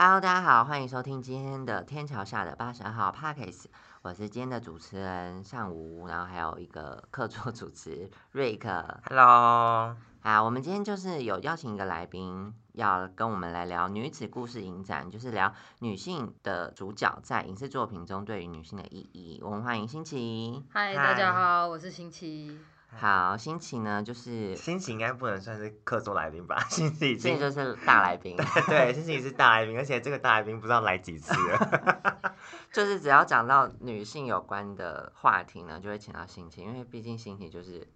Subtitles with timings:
[0.00, 3.64] Hello，大家好，欢迎收听今天的天桥下的八十二号 Parkes，
[4.02, 9.00] 我是今天的主持人尚武，然后还有一个客座主持瑞克。
[9.06, 19.40] Hello，好，我们今天就是有邀请一个来宾，要跟我们来聊女子故事影展，就是聊女性的主角在影视作品中对于女性的意义。
[19.42, 20.64] 我们欢迎新奇。
[20.70, 22.56] 嗨，嗨大家好，我是新奇。
[22.96, 26.58] 好，心情呢就是心情应该不能算是客座来宾吧？
[26.68, 28.36] 心情已就是大来宾，
[28.66, 32.34] 对，心情是大来宾，而且这个大来宾不知道来几次了。
[32.72, 37.86] 就是只要讲到女性有关的话题呢，就会请到心情，因为毕竟心情就是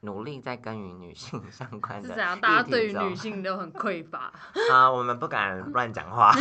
[0.00, 2.38] 努力在耕耘女性相关的是怎样？
[2.40, 4.32] 大家对于女性都很匮乏。
[4.70, 6.32] 啊，我们不敢乱讲话。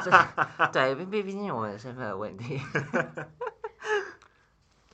[0.70, 2.60] 对，毕毕毕竟我们的身份的问题。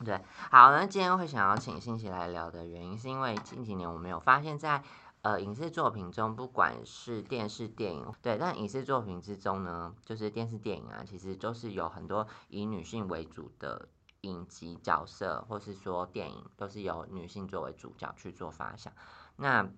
[0.05, 4.83] 对，好，那今天会想要请新奇来聊的原因，是因为近几年我们有发现在，
[5.23, 13.89] 呃影视作品中，不管是电视、电影，对，但影视作品之中呢，就是电视、电影啊，其实都是有很多以女性为主的
[14.21, 18.93] 影集角色，或是说电影，都是由女性作为主角去做发想。
[19.37, 19.69] 那，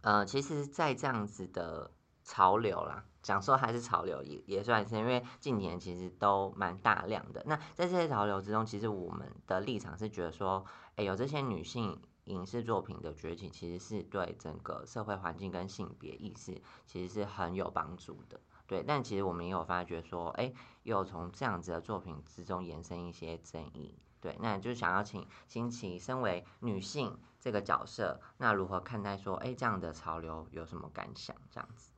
[0.00, 1.90] 呃，其实，在这样子的
[2.24, 7.42] 潮流啦，讲说还是潮流也也算是，因为近年其实都蛮大量的。
[7.46, 10.64] 那在这些潮流之中，其实我们的立场是觉得说，
[10.96, 18.40] 哎，有这些女性影视作品的崛起，其实是对整个社会环境跟性别意识其实是很有帮助的。
[18.66, 20.52] 对，但其实我们也有发觉说，哎，
[20.84, 23.98] 又从这样子的作品之中延伸一些争议。
[24.20, 31.36] 对，那就想要请新奇，身为女性这个角色，那如何看待说，哎，这样的潮流有什么感想？
[31.50, 31.91] 这样子。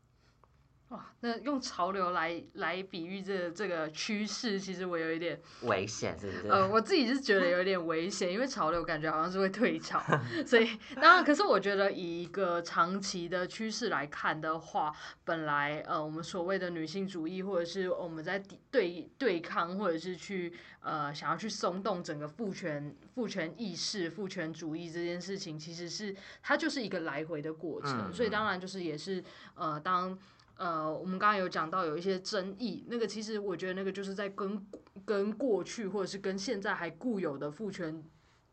[0.94, 6.48] 哇，那用潮流来来比喻这这个趋势，其实我有一点，危险是不是？
[6.48, 10.00] 呃，我自己是觉得有一点危险，因为潮流感觉好像是会退潮，
[10.46, 29.24] 所以当然，可是我觉得以一个长期的趋势来看的话，本来呃我们所谓的女性主义，或者是我们在抵对对抗，或者是去呃想要去松动整个父权父权意识、父权主义这件事情，其实是它就是一个来回的过程，嗯所以当然就是也是
[29.56, 30.16] 呃当。
[30.56, 34.66] 呃，我们刚刚有讲到有一些争议，那个其实我觉得那个就是在跟
[35.04, 38.02] 跟过去或者是跟现在还固有的父权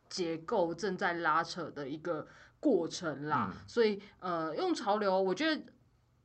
[0.10, 2.28] 结构正在拉扯的一个
[2.60, 3.52] 过程啦。
[3.54, 5.62] 嗯所以呃，用潮流，我觉得。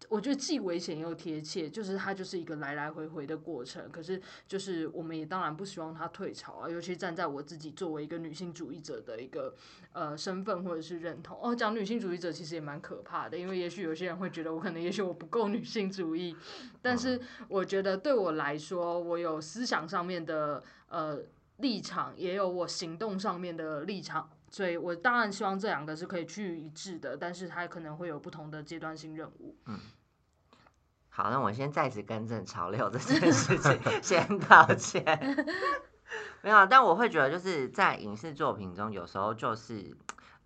[0.08, 3.90] 我觉得既危险又贴切，就是它就是一个来来回回的过程。
[3.90, 9.54] 可是，就是我们也当然不希望它退潮啊，尤其站在我自己作为一个女性主义者的一个
[9.92, 11.38] 呃身份或者是认同。
[11.42, 16.36] 哦，讲女性主义者其实也蛮可怕的，因为也许有些人会觉得我可能也许我不够女性主义，
[16.82, 21.18] 但是我觉得对我来说，我有思想上面的呃
[21.56, 24.30] 立场，也有我行动上面的立场。
[24.50, 29.56] 所以我当然希望这两个是可以趋于一致的，但是它可能会有不同的阶段性任务。
[29.66, 29.78] 嗯
[31.08, 35.02] 好，那我先再次更正潮流这件事情， 先道歉。
[36.42, 39.96] 没有啊，但我会觉得就是在影视作品中，有时候就是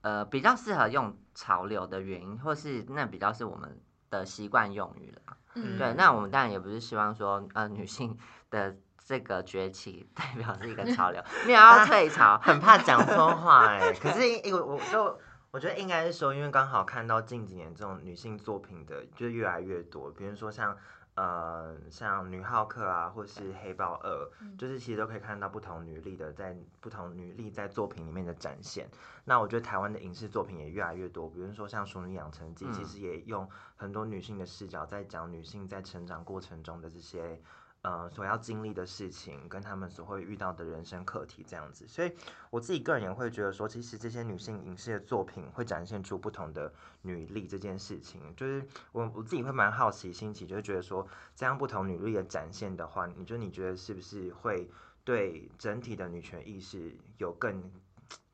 [0.03, 5.37] 呃比较适合用潮流的原因，或是那比较是我们的习惯用语了。
[5.55, 8.17] 嗯对，那我们当然也不是希望说呃女性
[8.49, 8.77] 的
[9.11, 12.39] 这个崛起代表是一个潮流，没有 要退潮。
[12.39, 15.19] 很怕讲错话哎、 可是因为我我就
[15.51, 20.77] 我觉得应该是说，因为刚好看到近几年这种女性作品的就越来越多，比如说像
[21.17, 28.89] 呃像女浩克啊，或是黑豹二，就是其实都可以看到不同女力的在不同女力在作品里面的展现。
[29.25, 37.43] 那我觉得台湾的影视作品也越来越多，比如说像《熟女养成记》，嗯其实也用很多女性的视角在讲女性在成长过程中的这些。
[37.83, 42.13] 呃，所要经历的事情，跟他们所会遇到的人生课题，这样子，所以
[42.51, 46.71] 我自己个人也会觉得说，其实这些女性影视的作品会展现出不同的
[47.01, 54.71] 女力这件事情，就是我我自己会蛮好奇、新奇，就是觉得说，这样不同女力的展现的话，你就你觉得是不是会
[55.03, 57.73] 对整体的女权意识有更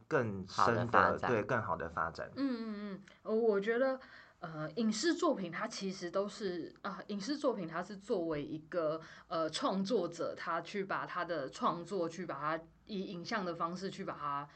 [0.08, 2.28] 更好的深的对更好的发展？
[2.34, 4.00] 嗯嗯嗯，呃我觉得
[4.40, 14.48] 呃，影视作品它其实都是啊、影视作品它是作为一个呃创作者，他去把他的创作去把它以影像的方式去把它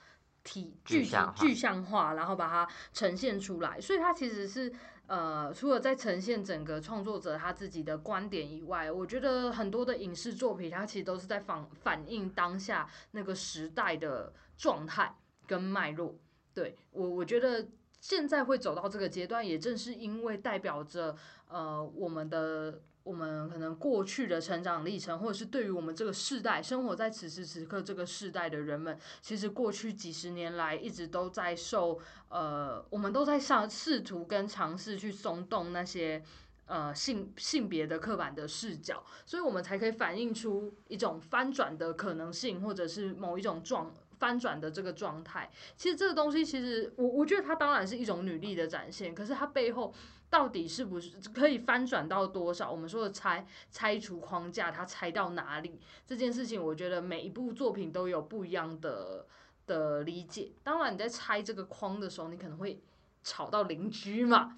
[0.44, 4.72] 体具体具象化具象化，然后把它呈现出来，所以它其实是。
[5.06, 15.12] 呃，除了在呈现整个创作者他自己的观点以外，我觉得很多的影视作品，它其实都是在反反映当下那个时代的状态
[15.48, 16.16] 跟脉络。
[16.54, 17.66] 对我，我觉得
[18.00, 21.14] 现在会走到这个阶段，也正是因为代表着
[21.48, 36.22] 呃我们的我们可能过去的成长历程，或者是对于我们这个世代生活在此时此刻这个世代的人们，其实过去几十年来一直都在受呃，我们都在上试图跟尝试去松动那些。
[36.70, 45.50] 呃性性别的刻板的视角，所以我们才可以反映出一种翻转的可能性，或者是某一种状翻转的这个状态。
[45.76, 49.92] 其实这个东西，其实我我觉得它当然是一种女力的展现，可是它背后
[50.28, 52.70] 到底是不是可以翻转到多少？
[52.70, 59.26] 我们说的拆拆除框架，它拆到哪里这件事情，我觉得每一部作品都有不一样的
[59.66, 60.52] 的理解。
[60.62, 62.80] 当然，你在拆这个框的时候，你可能会。
[63.22, 64.52] 吵到邻居嘛？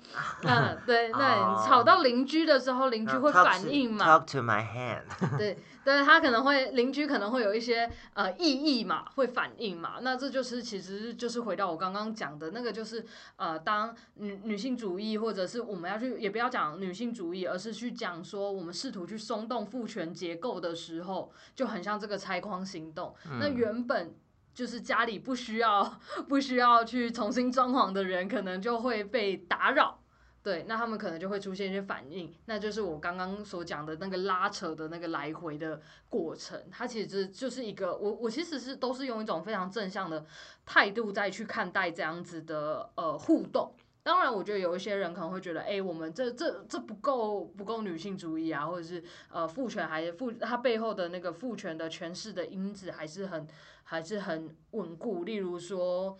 [0.44, 5.36] 嗯，对，那你吵到邻居的时候，邻居会反应嘛？Talk to my hand。
[5.36, 9.94] 对， 对他可能会邻居可能会有一些呃异议嘛，会反应嘛。
[10.00, 13.04] 那这就是其实就是回到我刚刚讲的那个，就是
[13.36, 23.14] 呃，当女女性主义或者是我们要去也不要讲女性主义，而是去讲说我们试图去松动父权结构的时候，就很像这个拆框行动。
[23.40, 24.14] 那原本。
[24.54, 29.98] 就是家里不需要不需要去重新装潢的人，可能就会被打扰，
[30.42, 40.24] 对，那他们可能就会出现一些反应，那就是我刚刚所讲的那个拉扯的那个来回的过程，它其实就是一个，我我其实是都是用一种非常正向的
[40.66, 43.74] 态度再去看待这样子的呃互动。
[44.04, 53.46] 当然，我觉得有一些人可能会觉得，哎，我们这这这不够不够女性主义啊，或者是呃父权还是父他背后的那个父权的权势的因子还是很
[53.84, 55.22] 还是很稳固。
[55.22, 56.18] 例如说，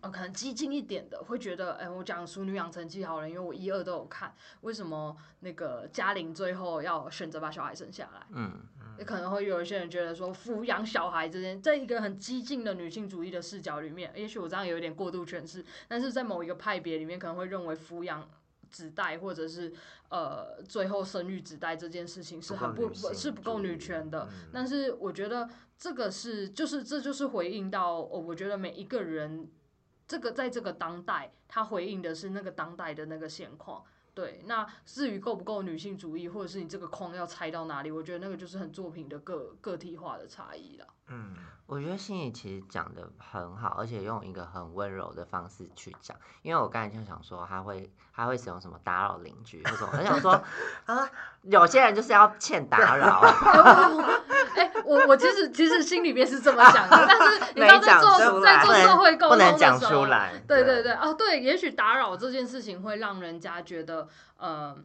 [0.00, 8.26] 呃，可能激进一点的会觉得，哎，我讲《熟女养成记》好了，因为我一二都有看，为什么那个嘉玲最后要选择把小孩生下来？
[8.30, 8.52] 嗯。
[8.96, 18.30] 也可能会有一些人觉得说，抚养小孩这件，在一个很激进的女性主义的视角里面，也许我这样有点过度诠释，但是在某一个派别里面，可能会认为抚养
[18.70, 19.72] 子代或者是
[20.10, 24.28] 呃最后生育子代这件事情是很不是不够女权的。
[24.52, 29.48] 但是我觉得这个是就是这就是回应到，我觉得每一个人
[30.14, 33.84] 这个在这个当代，他回应的是那个当代的那个现况。
[34.14, 40.86] 对，那至于够不够女性主义，或者是你这个框要拆到哪里，我觉得那个就是很作品的个个体化的差异了。
[41.08, 41.34] 嗯，
[41.66, 46.16] 我觉得心里其实讲的很好，而且用一个很温柔的方式去讲。
[46.42, 50.40] 因为我刚才就想说，他会他会使用什么打扰邻居，或者我想说
[50.86, 51.10] 啊，
[51.42, 53.20] 有些人就是要欠打扰。
[54.54, 64.03] 哎，我我其实其实心里边是这么想的，但是你知道在做在做社会沟通的时候，对对对，哦对，也许打扰这件事情会让人家觉得
[64.38, 64.84] 呃。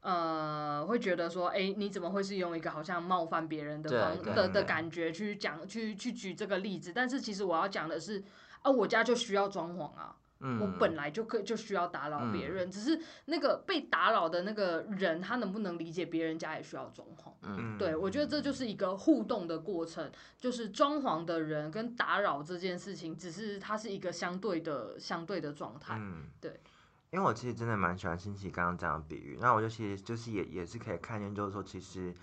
[0.00, 6.92] 呃，会觉得说，哎，你怎么会是用一个好像冒犯别人的方的的感觉去讲，去去举这个例子？
[6.94, 8.22] 但是其实我要讲的是，
[8.62, 10.14] 啊，我家就需要装潢啊，
[10.60, 17.32] 我本来就可就需要打扰别人，只是那个被打扰的那个人，他能不能理解别人家也需要装潢？
[17.42, 26.60] 嗯，对我觉得这就是一个互动的过程，就是装潢的人跟打扰这件事情，只是它是一个相对的相对的状态，嗯对。
[27.10, 32.14] 因为我其实真的蛮喜欢新奇刚刚这样的比喻，那我就其实就是也也是可以看见，就是说其实，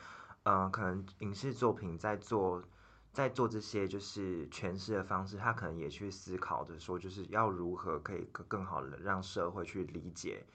[0.43, 2.61] 嗯，可能影视作品在做
[3.11, 10.45] 在做这些就是诠释的方式，他可能也去思考着说，就是要如何可以更更好的让社会去理解。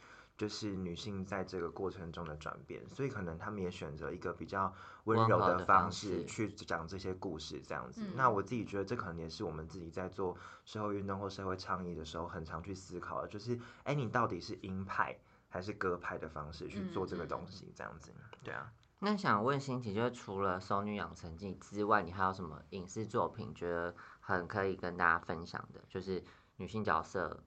[0.40, 4.72] 就是女性在这个过程中的转变，所以可能他们也选择一个比较
[5.04, 8.00] 温柔的方式去讲这些故事，这样子。
[8.16, 10.34] 那我自己觉得，这可能也是我们自己在做
[10.64, 15.14] 社会运动或社会倡议的时候，很常去思考的，就是，哎，你到底是鹰派
[15.50, 18.10] 还是鸽派的方式去做这个东西，这样子。
[18.42, 18.72] 对啊。
[19.00, 25.82] 那想问欣琪，就是除了《熟女养成记》之外，你还有什么影视作品觉得很可以跟大家分享的？
[25.86, 26.24] 就是
[26.56, 27.42] 女性角色。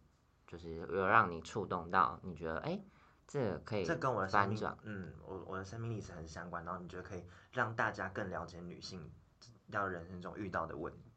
[0.46, 2.80] 就是有让你触动到，你觉得哎，
[3.28, 9.10] 这可以这跟我的生命，嗯，我我的生命历史很相关，然后你觉得可以让大家更了解女性
[9.68, 11.10] 要人生中遇到的问题。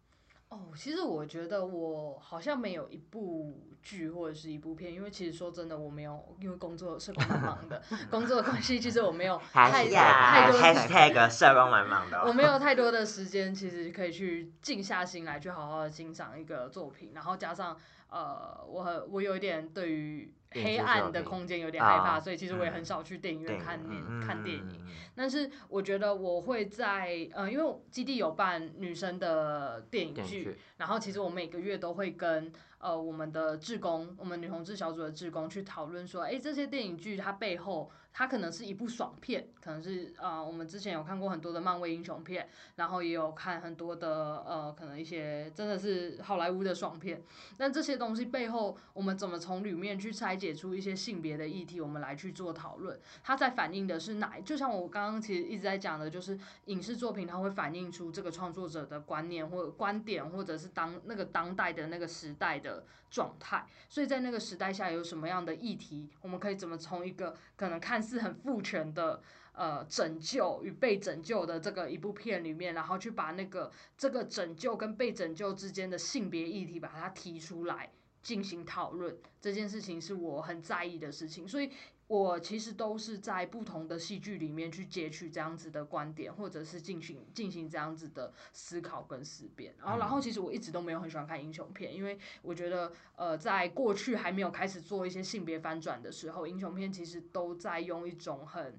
[0.49, 17.77] 哦，其实我觉得我好像没有一部剧或者是一部片，因为其实说真的，我没有因为工作社工蛮忙的， 工作的关系，其实我没有太 太多 hashtag 社工蛮忙的，我没有太多的时间，其实可以去静下心来去好好的欣赏一个作品，然后加上。
[18.09, 20.33] 呃，我我有一点对于
[20.65, 24.87] 黑暗的空间有点害怕，所以其实我也很少去电影院看电看电影。
[25.15, 37.91] 但是我觉得我会在呃，因为基地有办女生的电影剧，然后其实我每个月都会跟呃我们的志工，我们女同志小组的志工去讨论说，哎，这些电影剧它背后。
[38.19, 47.23] 它可能是一部爽片，可能是啊，我们之前有看过很多的漫威英雄片，然后也有看很多的呃，可能一些真的是好莱坞的爽片。
[47.59, 52.99] 但这些东西背后，我们怎么从里面去拆解出一些性别的议题，我们来去做讨论？
[53.23, 54.41] 它在反映的是哪？
[54.41, 63.67] 就像我刚刚其实一直在讲的，就是影视作品它会反映出这个创作者的观念或观点，或者是当那个当代的那个时代的状态。
[63.91, 69.21] 所以在那个时代下，有什么样的议题，我们可以怎么从一个可能看是很父权的
[69.53, 77.91] 呃拯救与被拯救的这个一部片里面，然后去把那个这个拯救跟被拯救之间的性别议题把它提出来
[78.23, 81.71] 进行讨论，这件事情是我很在意的事情，所以。
[82.09, 89.75] 我其实都是在不同的戏剧里面去截取这样子的观点，或者是进行进行这样子的思考跟思辨。
[89.81, 98.79] 然后，然后其实我一直都没有很喜欢看英雄片，因为我觉得，呃，在过去还没有开始做一些性别翻转的时候，英雄片其实都在用一种很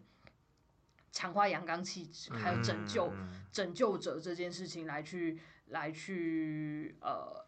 [1.11, 3.11] 强化阳刚气质，还有拯救
[3.51, 7.45] 拯救者这件事情来去来去呃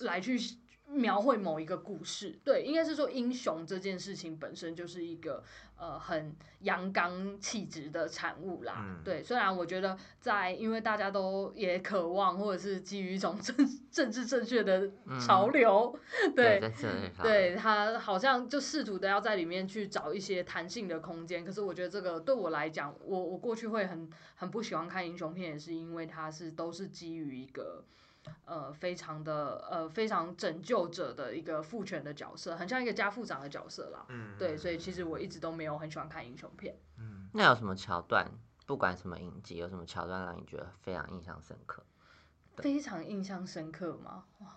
[0.00, 0.36] 来去。
[0.88, 5.42] 描绘某一个故事，对，应该是说英雄这件事情本身就是一个
[5.76, 8.96] 呃很阳刚气质的产物啦。
[9.04, 13.56] 对，虽然我觉得在因为大家都也渴望或者是基于一种政
[13.90, 14.90] 政治正确的
[15.20, 15.98] 潮流，
[16.34, 16.60] 对，
[17.20, 21.44] 对他好像就试图的要在里面去找一些弹性的空间。
[21.44, 27.84] 可是我觉得这个对我来讲，我我过去会很很不喜欢看英雄片，也是因为它是都是基于一个。
[28.44, 34.04] 呃，非常的呃，非常拯救者的一个父权的角色，很像一个家父长的角色啦。
[34.08, 36.78] 嗯，对，所以其实我一直都没有很喜欢看英雄片。
[36.98, 38.30] 嗯，那有什么桥段？
[38.66, 41.82] 不管什么影集，有什么桥段让你觉得非常印象深刻？
[42.56, 44.24] 非常印象深刻吗？
[44.38, 44.56] 哇！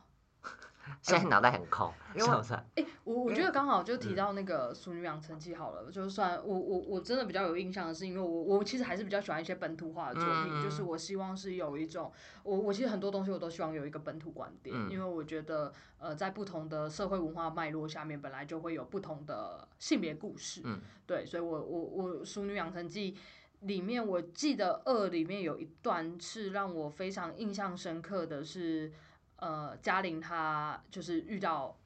[1.01, 2.53] 现在脑袋很空， 是不是？
[2.75, 12.11] 哎，我我觉得刚好就提到那个《熟女养成记》好了，就算我我我真的比较有印象的是，因为我我其实还是比较喜欢一些本土化的作品，就是我希望是有一种，
[12.43, 20.61] 我我其实很多东西我都希望有一个本土观点，因为我觉得呃，在不同的社会文化脉络下面，本来就会有不同的性别故事，
[21.05, 23.13] 对，所以我我我《熟女养成记》
[23.61, 28.91] 里面，我记得二里面有一段是让我非常印象深刻的是。
[29.39, 31.77] 呃，嘉玲她就是遇到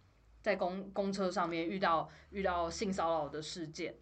[0.42, 3.96] 在公公车上面遇到遇到性骚扰的事件，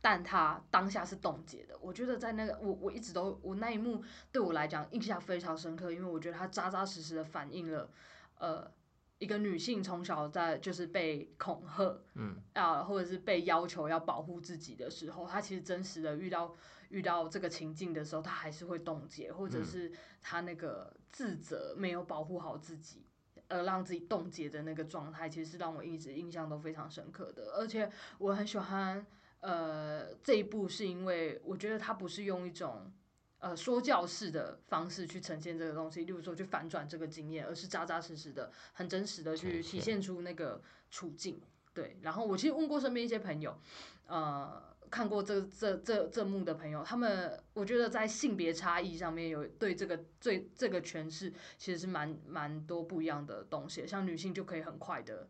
[0.00, 1.76] 但她当下是冻结的。
[1.80, 4.02] 我觉得在那个我我一直都我那一幕
[4.32, 7.90] 对我来讲印象非常深刻，因为我觉得她扎扎实实的反映了
[8.38, 8.70] 呃
[9.18, 16.56] 一个女性从小在就是被恐吓，嗯啊或者是被要求要保护自己的时候，她其实真实的遇到。
[16.90, 23.04] 遇到这个情境的时候，她还是会冻结，或者是她那个自责没有保护好自己，
[23.48, 27.52] 而让自己冻结的那个状态，其实是让我一直印象都非常深刻的。
[27.58, 29.04] 而且我很喜欢
[29.40, 32.90] 呃这一部，是因为我觉得它不是用一种
[33.38, 41.40] 呃说教式的方式去呈现这个东西，例如说去反转这个经验，而是扎扎实实的、很真实的去体现出那个处境。
[41.74, 43.58] 对，然后我其实问过身边一些朋友，
[44.06, 44.66] 呃。
[44.90, 53.86] 看过这这这这幕的朋友，他们我觉得在性别差异上面有对这个最这个诠释其实是蛮蛮多不一样的东西。
[53.86, 55.28] 像女性就可以很快的、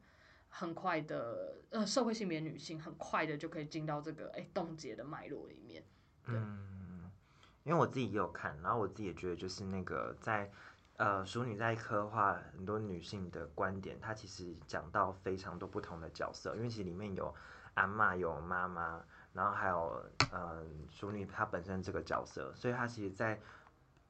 [0.49, 5.83] 很快的，呃，社会性别女性很快的就可以进到这个哎冻结的脉络里面。
[6.29, 6.78] 嗯，
[7.69, 10.51] 因为我自己也有看，然后我自己也觉得就是那个在
[10.97, 17.33] 呃淑女在刻画很多女性的观点，她其实讲到非常多不同的角色，因为其实里面有
[17.75, 19.01] 阿妈有妈妈。
[19.35, 23.39] 然后还有，嗯，淑女她本身这个角色，所以她其实，在，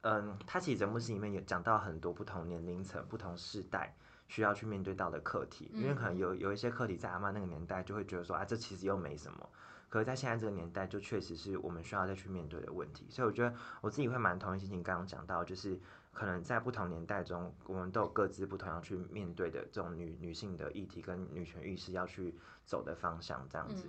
[0.01, 3.93] 嗯，她其实整部戏里面有讲到很多不同年龄层、不同世代
[4.27, 5.69] 需要去面对到的课题。
[5.73, 9.49] 因为可能有有一些课题在阿妈那个年代就会觉得说啊，这其实又没什么，
[9.89, 13.07] 可是在现在这个年代，就确实是我们需要再去面对的问题。
[13.09, 15.79] 所以我觉得我自己会蛮同意心情刚刚讲到，就是
[16.13, 23.87] 可能在不同年代中，我们都有各自不同要去面对的这种女女性的议题跟女权意识要去走的方向，这样子。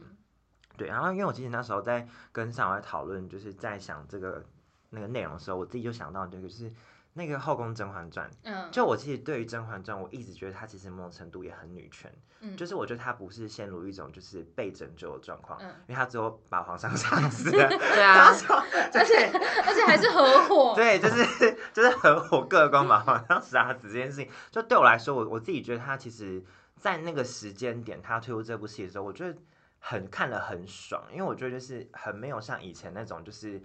[0.77, 4.45] 对，然后因为我其实那时候在跟上来讨论，就是在想这个
[4.89, 6.73] 那个内容的时候，我自己就想到这个，就是
[7.13, 8.29] 那个《后宫甄嬛传》。
[8.45, 8.69] 嗯。
[8.71, 12.13] 就我其实对于《甄嬛传》，我一直觉得它其实某种程度也很女权。
[12.41, 12.57] 嗯。
[12.57, 15.69] 就是我觉得它不是陷入一种就是被拯救的状况，嗯。
[15.87, 17.69] 因为它最后把皇上 杀 死了。
[17.69, 18.29] 对啊。
[18.95, 19.31] 而且
[19.67, 20.73] 而且还是合伙。
[20.75, 26.43] 对，就是就是合伙各光把皇上杀死这件事情，就对我来说，我我自己觉得他其实，
[26.77, 29.37] 在那个时间点他推出这部戏的时候，我觉得。
[29.83, 33.59] 很看了很爽，因为我觉得就是很没有像以前那种，就是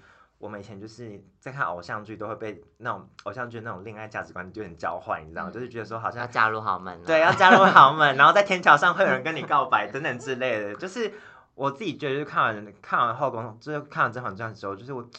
[0.46, 5.50] 我们以前就是在看偶像剧都会被那种偶像剧那种恋爱价值观就很交换，你知道吗？
[5.50, 10.76] 就是觉得说好像要加入豪门，对，要加入豪门，然后在天桥上会有人跟你告白等等之类的。
[10.76, 11.12] 就是
[11.56, 15.10] 我自己觉得，就看完看完后宫，就是看完甄嬛传之后，就是我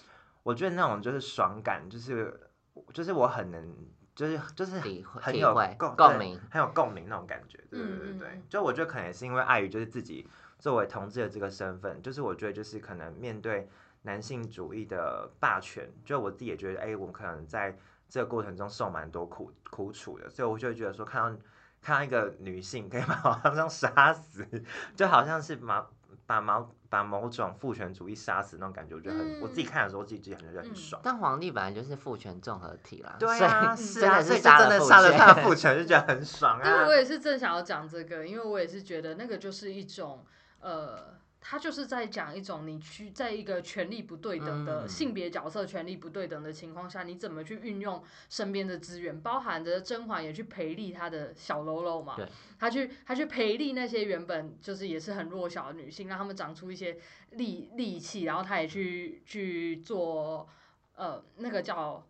[0.44, 2.48] 我觉得那种就是爽感，就是
[2.94, 3.74] 就是我很能，
[4.14, 7.58] 就是就是很有共共鸣，很有共鸣那种感觉。
[7.68, 10.28] 对对对对，就我觉得可能也是因为碍于就是自己。
[10.58, 13.68] 作为同志的这个身份，就是我觉得就是可能面对
[14.06, 17.76] 男性主义的霸权，就我自己也觉得，哎，我们可能在
[18.08, 21.38] 这个过程中受蛮多苦苦楚的，所以我就会觉得说，看到
[21.82, 24.46] 看到一个女性可以把皇上 杀死，
[24.94, 25.90] 就好像是把
[26.24, 31.00] 把毛把某种父权主义杀死那种感觉，我觉得很，我自己看的时候自己自己觉得很爽。
[31.04, 36.94] 但皇帝本来就是父权综合体啦，对啊，是啊，真的是所以真的杀了他的父权，就觉得很爽对，啊 我。
[36.94, 40.24] 也是正想要讲这个，因为我也是觉得那个就是一种
[40.60, 41.16] 呃。
[41.48, 44.88] 他就是在讲一种你去在一个权力不对等的、嗯。
[44.88, 56.98] 性别角色权力不对等的情况下，你怎么去运用身边的资源，包含着甄嬛也去培力她的小喽啰嘛对，她去她去培力那些原本就是也是很弱小的女性，让她们长出一些
[57.30, 60.48] 力力气，然后她也去去做
[60.96, 62.04] 呃那个叫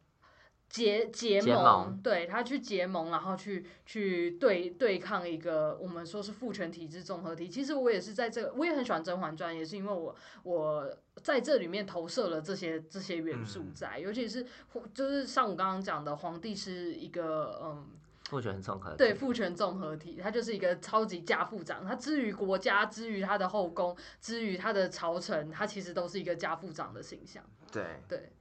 [0.76, 7.48] 结结结盟，对他去结盟，然后去去对对抗一个我们说是父权体制综合体。
[7.48, 14.44] 其实我也是在这个，我也很喜欢《甄嬛传》，也是因为我我在这里面投射了这些这些元素嗯在，尤其是
[14.92, 17.86] 就是像我刚刚讲的，皇帝是一个嗯。
[18.28, 21.84] 父权综合体对，父权综合体，他就是一个超级家父长。
[21.84, 27.40] 他之于国家，之于他的后宫，之于他的朝臣，他其实都是一个家父长的形象。
[27.70, 28.32] 对对，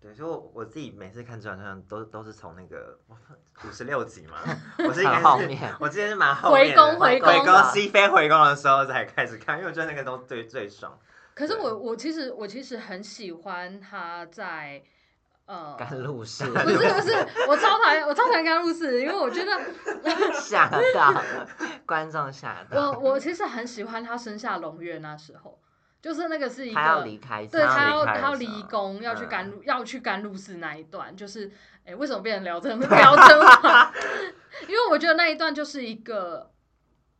[0.00, 2.98] 对，所以我我自己每次看《甄嬛传》都都是从那个
[3.68, 4.38] 五十六集嘛，
[4.88, 10.98] 我是应很后该是面我之前是蛮后回面回宫回回宫的熹妃回宫的时候才开始看，因为我觉得那个都最最爽。
[11.34, 14.82] 可是我我其实我其实很喜欢他在
[15.46, 17.12] 呃，甘露寺 不是不是，
[17.48, 19.52] 我超讨厌我超讨厌甘露寺，因为我觉得
[20.32, 21.22] 吓到
[21.84, 25.58] 观众吓到，我我其实很喜欢他生下胧月那时候，
[26.02, 31.50] 就是那个是一他要个离开，对他他要离开要他要离宫，要去嗯甘露要去甘露寺那一段，就是
[31.84, 33.92] 哎、为什么变成聊真 聊真话？
[34.68, 36.50] 因为我觉得那一段就是一个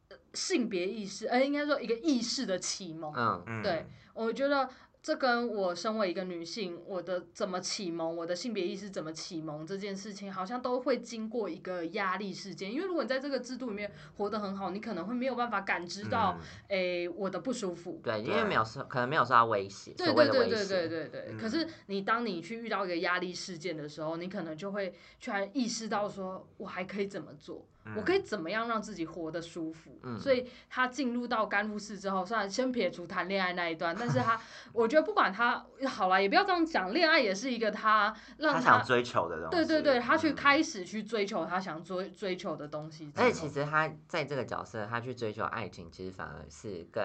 [0.08, 3.12] 呃性别意识，哎、应该说一个意识的启蒙。
[3.16, 4.68] 嗯，嗯，对，我觉得
[5.02, 12.70] 这跟我身为一个女性，我的怎么启蒙，我的性别意识怎么启蒙这件事情，好像都会经过一个压力事件。
[12.70, 17.98] 因为如果你在这个制度里面活得很好，你可能会没有办法感知到，嗯诶、我的不舒服。
[18.04, 21.36] 对，因为对没有受，可能没有受到威胁，对对对对对对对。
[21.38, 27.66] 可是嗯你当你去遇到一个压力事件的时候，你可能就会突然意识到说，我还可以怎么做？
[27.96, 29.98] 我可以怎么样让自己活得舒服？
[30.02, 34.40] 嗯所以他进入到甘露寺之后，虽然先撇除谈恋爱那一段，但是他，
[34.72, 39.50] 我觉得不管他好了，也不要这样讲，恋爱也是一个他让他想追求的东西。
[39.50, 43.10] 对对对，他去嗯开始去追求他想追追求的东西。
[43.16, 47.02] 而且其实他在这个角色，他去追求爱情，其实反而是更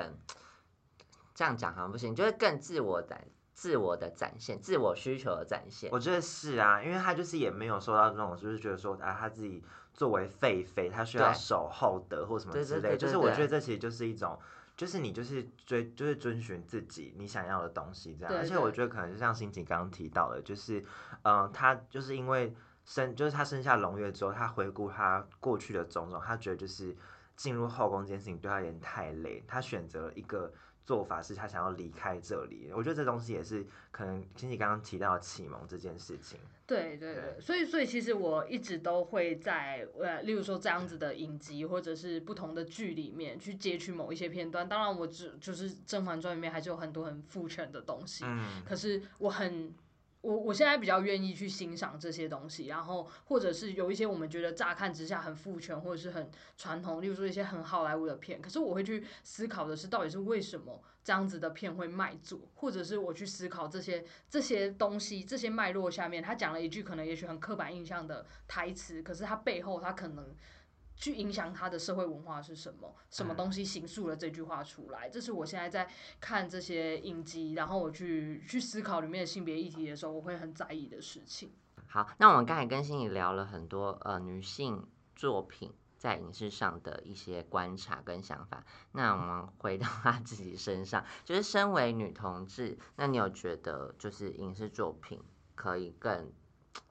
[1.33, 5.89] 这样讲好像不行，就是更自我展、自我的展现、自我需求的展现。
[5.91, 9.63] 我觉得是啊，因为他就是也没有受到那种，就是觉得说啊，他自己
[9.95, 12.95] 作为废妃，他需要守厚德或什么之类。
[12.95, 14.37] 就是我觉得这其实就是一种，
[14.77, 18.31] 就是你就是追，就是遵循自己你想要的东西这样。
[18.31, 20.81] 对而且我觉得可能就像欣姐刚刚提到的，就是
[21.23, 22.53] 嗯、呃他就是因为
[22.83, 26.95] 生，就是他生下龙月之后，他回顾他过去的种种，他觉得就是
[27.35, 30.53] 进入后宫这件事情对他有点太累，他选择了一个。
[30.85, 36.39] 做法是他想要离开这里，我觉得这东西也是可能亲戚刚刚提到的启蒙这件事情。
[36.67, 44.67] 对对对，对所以所以其实我一直都会在呃，例如说这样子的影集或者是不同的剧里面去截取某一些片段。
[44.67, 49.73] 当然，我只就是《甄嬛传》里面还是有很多很父权的东西，嗯，可是我很。
[50.25, 70.35] 我我现在比较愿意去欣赏这些东西，然后或者是有一些我们觉得乍看之下很父权或者是很传统，例如说一些很好莱坞的片，可是我会去思考的是到底是为什么这样子的片会卖座，或者是我去思考这些这些东西这些脉络下面，他讲了一句可能也许很刻板印象的台词，可是他背后他可能。
[70.95, 72.95] 去影响他的社会文化是什么？
[73.09, 75.09] 什么东西形塑了这句话出来？
[75.09, 81.51] 这是我现在在看这些影集，然后我去去思考里面的性别议题的时候，我会很在意的事情。
[81.87, 88.63] 好，那我们刚才跟心怡聊了很多呃女性作品在影视上的一些观察跟想法。
[88.91, 95.21] 那我们回到她自己身上，就是身为女同志，那你有觉得就是影视作品
[95.55, 96.31] 可以更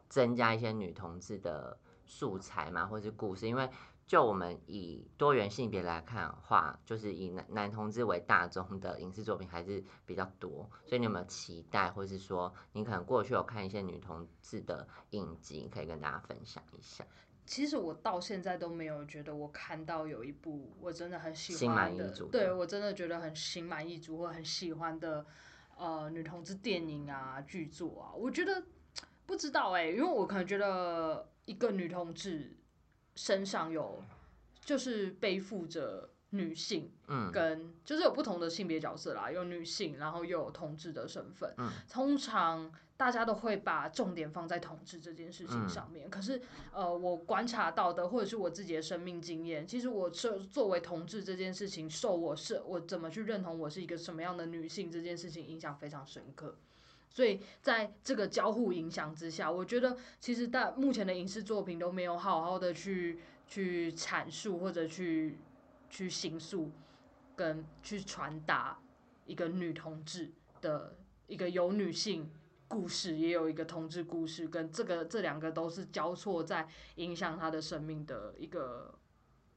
[0.08, 2.86] 增加一些女同志的素材吗？
[2.86, 3.46] 或是故事？
[3.46, 3.68] 因为
[4.06, 17.04] 就我们以多元性别来看的话，就是以男男同志为大宗的影视作品还是比较多，所以你有没有期待，或是说你可能过去有看一些女同志的影集，可以跟大家分享一下？
[17.46, 25.26] 其实我到现在都没有觉得我看到有一部我真的很喜欢的，意足的对我真的觉得很心满意足或很喜欢的
[25.76, 28.64] 呃女同志电影啊剧作啊，我觉得
[29.26, 32.56] 不知道哎、因为我可能觉得一个女同志
[33.16, 34.02] 身上有
[34.64, 41.54] 就是背负着女性，嗯，跟就是有不同的性别角色啦，有女性，然后又有同志的身份。
[41.58, 46.08] 嗯通常大家都会把重点放在同志这件事情上面。
[46.08, 46.40] 可是，
[46.72, 56.56] 呃，我观察到的，或者是我自己的生命经验，其实我是作为同志这件事情，受我是我怎么去认同我是一个什么样的女性这件事情影响非常深刻。
[57.14, 65.38] 所以在这个交互影响之下，我觉得其实大目前的影视作品都没有好好的去去阐述或者去
[65.88, 66.72] 去形塑
[67.36, 68.80] 跟去传达
[69.26, 70.96] 一个女同志的
[71.28, 72.28] 一个有女性
[72.66, 78.92] 故事，也有一个同志故事，跟这个这两个都是交错在影响她的生命的一个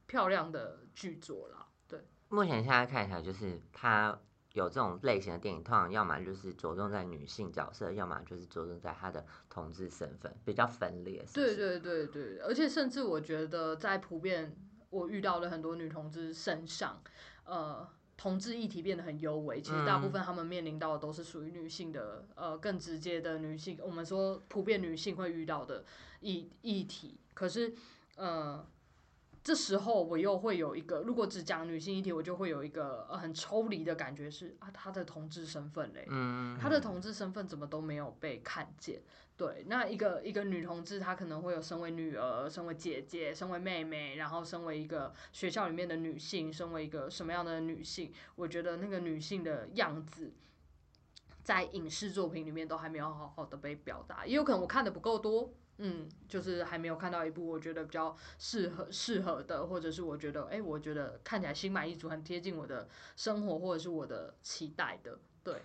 [0.06, 1.66] 漂亮的剧作啦。
[1.88, 4.16] 对，目前现在看起来就是她
[4.58, 11.24] 有这种类型的电影，通常要么就是着重在女性角色，要么就是着重在她的同志身份，比较分裂。
[11.26, 14.56] 是不是，对对对对，而且甚至我觉得在普遍
[14.90, 17.00] 我遇到的很多女同志身上，
[17.44, 17.88] 呃。
[18.20, 25.84] 同志议题变得很优微，其实大部分他们面临到的都是属于女性的，呃，更直接的女性，我们说普遍女性会遇到的
[26.18, 27.20] 议议题。
[27.32, 27.72] 可是，
[28.16, 28.66] 呃，
[29.48, 39.00] 这时候我又会有一个，如果只讲女性议题，我就会有一个呃很抽离的感觉是啊，她的同志身份嘞，嗯，她的同志身份怎么都没有被看见？
[39.38, 48.12] 对，那一个一个女同志，她可能会有身为女儿、身为姐姐、身为妹妹，然后身为一个学校里面的女性，身为一个什么样的女性？
[48.34, 50.30] 我觉得那个女性的样子，
[51.42, 55.54] 在影视作品里面都还没有好好的被表达，也有可能我看的不够多。
[55.78, 65.18] 嗯，就是还没有看到一部我觉得比较适合适合的，或者是我觉得，哎、我觉得看起来心满意足，很贴近我的生活或者是我的期待的。
[65.44, 65.62] 对，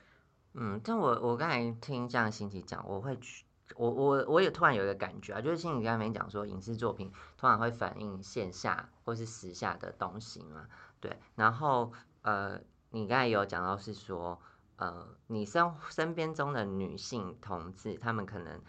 [0.53, 3.43] 嗯，但我我刚才听这样欣琪讲，我会去，
[3.75, 10.67] 我我我也突然有一个感觉啊，就是欣琪刚才没讲说，影视作品通常会反映线下或是时下的东西嘛，
[10.99, 14.39] 对，然后呃，你刚才有讲到是说，
[14.75, 18.61] 呃，你身身边中的女性同志，她们可能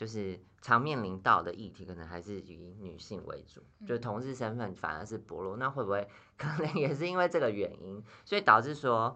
[0.00, 6.08] 就是常面临到的议题，可能还是以女性为主，就同志身份反而是薄弱，那会不会
[6.38, 9.14] 可能也是因为这个原因，所以导致说？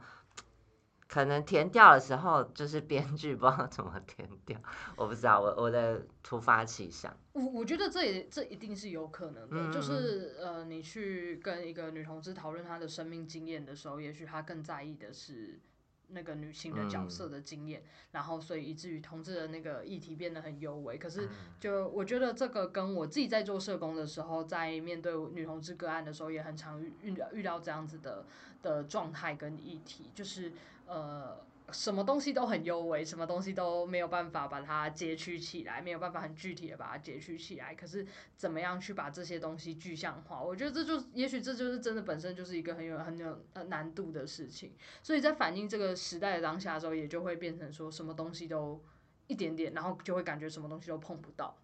[1.07, 4.59] 可能填掉的时候，就是编剧不知道怎么填掉，
[4.97, 15.61] 我不知道，我我的突发奇想，我我觉得这也这一定是有可能的，嗯就是呃，你去跟一个女同志讨论她的生命经验的时候，也许她更在意的是
[16.09, 20.99] 那个女性的角色的经验，然后所以以至于同志的那个议题变得很优微。
[20.99, 28.27] 可是就我觉得这个跟我自己在做社工的时候，在面对女同志个案的时候，也很常遇遇到遇到这样子的
[28.63, 30.53] 的状态跟议题，就是
[30.87, 31.45] 呃。
[31.75, 37.75] 什么东西都很优微，什么东西都没有办法把它截取起来，没有办法很具体的把它截取起来。
[37.75, 38.07] 可是
[38.37, 40.41] 怎么样去把这些东西具象化？
[40.41, 44.73] 我觉得这就也许这就是真的本身就是一个很有很有呃难度的事情。
[45.03, 48.81] 所以在反映这个时代的当下的时候，也就会变成说什么东西都
[49.27, 51.57] 一点点，然后就会感觉什么东西都碰不到。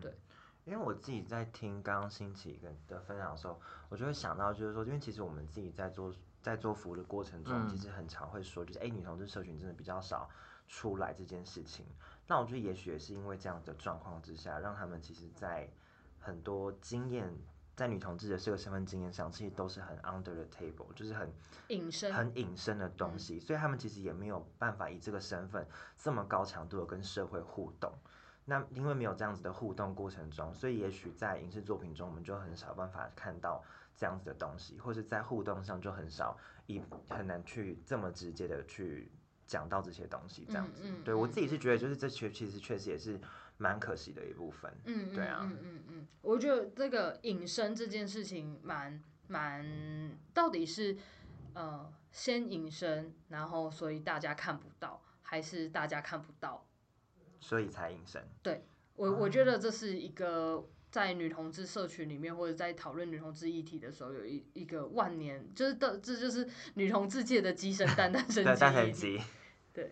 [0.00, 0.14] 对
[0.64, 6.12] 因为我自己在听刚刚新奇跟的分享的时候，我就会想到，就是说，因为其实我们自己在做
[6.46, 10.30] 在做服务的过程中，嗯其实很常会说，就是哎、女同志社群真的比较少
[10.68, 11.84] 出来这件事情。
[12.28, 15.68] 那我觉得也许也是因为这样的状况之下，让他们其实，在
[16.20, 17.36] 很多经验，
[17.74, 21.28] 在女同志的这个身份经验上，其实都是很 under the table，就是很
[21.66, 27.92] 隐身，很隐身的东西，所以他们其实也没有办法以这个身份这么高强度的跟社会互动。
[28.48, 33.60] 那因为没有这样子的互动过程中，所以也许在影视作品中，我们就很少办法看到
[33.96, 39.10] 这样子的东西，或是在互动上就很少，以很难去这么直接的去
[39.46, 40.44] 讲到这些东西。
[40.48, 43.18] 这样子，嗯嗯嗯对我自己是觉得，就是这确其实确实也是
[43.56, 44.70] 蛮可惜的一部分。
[44.84, 49.64] 嗯，对啊嗯嗯嗯，我觉得这个隐身这件事情蛮蛮，
[50.34, 50.96] 到底是
[51.54, 56.66] 呃先隐身，然后所以大家看不到，还是大家看不到？
[57.40, 58.26] 所以才隐身。
[58.42, 69.18] 对我我觉得这是一个在女同志社群里面，或者在讨论女同志议题的时候，有一一个万年，就是的，这就是女同志界的鸡生蛋，蛋生对，鸡但很议题。
[69.18, 69.84] 急。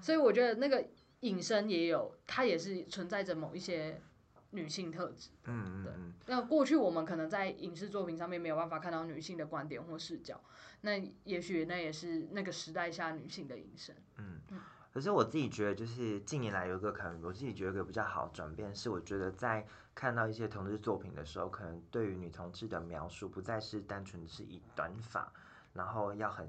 [0.00, 0.84] 所以我觉得那个
[1.20, 4.02] 隐身也有，它也是存在着某一些
[4.50, 5.30] 女性特质。
[5.44, 6.12] 对嗯嗯嗯。
[6.26, 10.42] 那过去我们可能在影视作品上面没有办法看到女性的观点或视角，
[10.80, 13.94] 那也许那也是那个时代下女性的隐身。
[14.94, 25.32] 可是我自己觉得，就是近年来有一个可能，我自己觉得一个比较好转变，是我觉得在看到一些同志作品的时候，可能对于女同志的描述不再是单纯是以短发，
[25.72, 26.48] 然后要很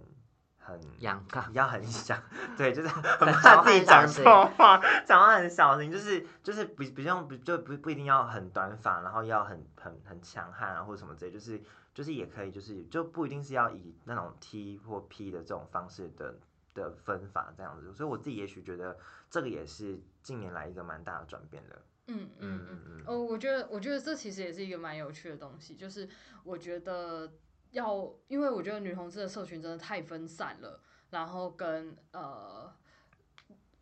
[0.60, 2.21] 很阳刚，要很想，
[2.55, 11.60] 对，就是 很讲怕自己讲错话，讲话很小心，就是就是不不用不就不不一定要很短发，然后要很很很强悍啊或者什么之类，就是
[11.95, 16.36] 就是也可以，就是就不一定是要以那种 T 或 P 的这种方式的
[16.75, 18.95] 的分法这样子，所以我自己也许觉得
[19.31, 21.81] 这个也是近年来一个蛮大的转变的。
[22.07, 22.97] 嗯嗯嗯嗯。
[22.99, 26.07] 嗯哦，我觉得，我觉得这其实也是一个蛮有趣的东西，就是
[26.43, 27.31] 我觉得
[27.71, 32.71] 要，因为我觉得女同志的社群真的太分散了，然后跟呃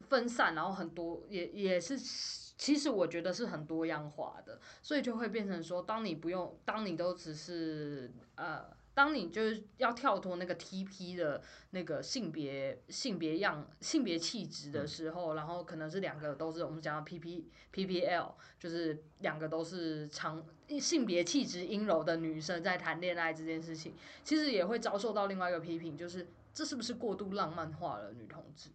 [0.02, 8.82] 分散，然后很多也也是，其实我觉得是很多样化的，所以就会变成说，当你不用，当你都只是呃。
[8.94, 20.46] 当你就是要跳脱那个 TP 的那个性别性别样性别气质的时候，然后可能是两个都是我们讲的 PP PPL，就是两个都是长
[20.80, 28.70] 性别气质阴柔的女生在谈恋爱这件事情，其实也会遭受到另外一个批评，就是这是不是过度浪漫化了女同志？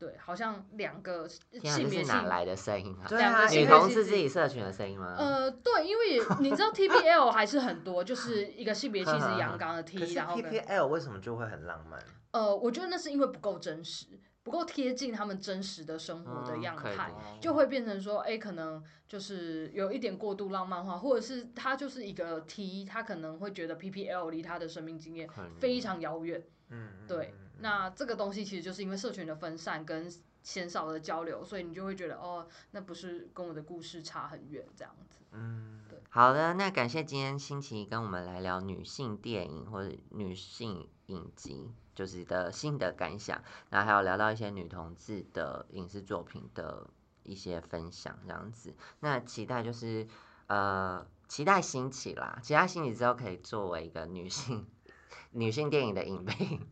[0.00, 1.28] 对，好像两个
[1.60, 3.04] 天啊，这性别性是哪来的声音啊？
[3.06, 5.14] 对啊，女两个性别同志自己社群的声音吗？
[5.18, 12.02] 呃，对，因为你知道 TPL 还是很多，就是一个性别气质 阳刚的可 T，是然后跟 PPL 为什么就会很浪漫？
[12.30, 14.06] 呃，我觉得那是因为不够真实，
[14.42, 26.42] 不够贴近他们真实的生活的嗯样态，就会变成说，哎、可能就是有一点过度浪漫化，或者是他就是一个 T，他可能会觉得 PPL 离他的生命经验很非常遥远。
[26.70, 30.10] 嗯，嗯对嗯，那这个东西其实就是因为社群的分散跟
[30.42, 35.18] 鲜少的交流，所以你就会觉得，哦，那不是跟我的故事差很远这样子。
[35.32, 46.88] 嗯，好的，那感谢今天新奇跟我们来聊女性电影或者女性影集，就是的心的感想，然后还有聊到一些女同志的影视作品的
[47.22, 48.74] 一些分享，这样子。
[49.00, 50.08] 那期待就是
[50.46, 54.66] 呃，期待新奇啦，期待新奇之后可以作为一个女性
[55.32, 56.66] 女性电影的影评，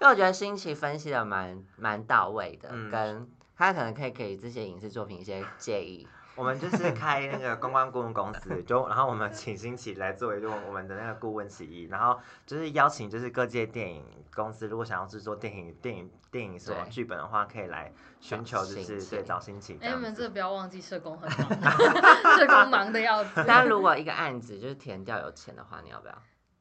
[0.00, 6.08] 因为我觉得新奇分析的蛮蛮到位的，嗯跟他可能可以给这些影视作品一些建议。
[6.36, 14.02] 我们就是开那个公关顾问公司，就然后我们请新奇来作为就我们的那个顾问之一，然后就是邀请就是各界电影
[14.34, 20.00] 公司，如果想要制作电影电影电影什么对剧本的话，可以来寻求就找新奇是对找新奇这哎、你。
[20.00, 21.28] 们这个不要忘记社工很
[21.60, 21.76] 忙，
[22.38, 23.44] 社工忙的要死。
[23.46, 26.14] 但如果一个案子就是填掉有钱的话，你要不要？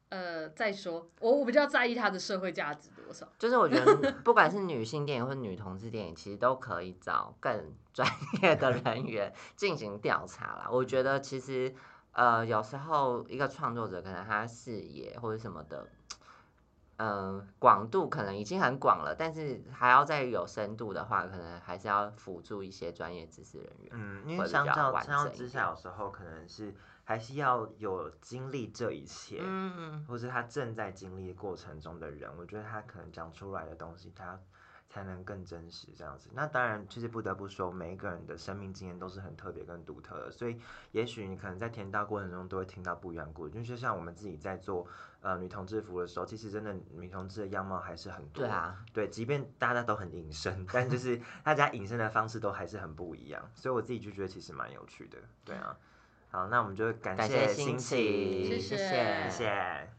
[0.09, 3.27] 呃，再说，我我比较在意它的社会价值多少。
[3.37, 8.09] 就是我觉得不管是女性电影或女同志电影，其实都可以找更 专
[8.41, 10.67] 业的人员进行调查啦。
[10.71, 11.73] 我觉得其实
[12.13, 15.87] 呃有时候一个创作者可能他视野或者什么的。
[17.01, 23.89] 嗯，广度可能已经很广了，但是还要再有深度的话，可能还是要辅助一些专业知识人员。
[23.93, 26.75] 嗯，因为相较比较完相较之下，有时候可能是
[27.09, 34.39] 还是要有经历这一切，嗯，或是他正在经历过程中的人，我觉得他可能讲出来的东西，他
[34.87, 36.29] 才能更真实这样子。
[36.33, 43.63] 那当然，其实不得不说，每一个人的生命经验都是很特别跟独特的，所以也许你可能在填到过程中都会听到不一样的故事。
[43.63, 44.85] 就像我们自己在做
[45.21, 48.43] 呃女同志服的时候，其实真的女同志的样貌还是很多。
[48.43, 55.17] 对啊，对，即便大家都很隐身，但就是 大家隐身的方式都还是很不一样，所以我自己就觉得其实蛮有趣的。
[55.43, 55.75] 对啊，
[56.31, 58.87] 好，那我们就感感谢谢新新奇，奇，谢谢谢
[59.23, 59.98] 谢谢。